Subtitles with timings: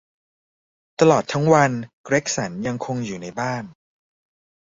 [0.99, 1.71] ตลอดทั้งวัน
[2.05, 3.63] เกร็กสันยังคงอยู่ในบ้าน